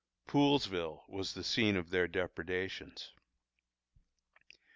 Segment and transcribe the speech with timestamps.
[0.27, 3.11] Poolesville was the scene of their depredations.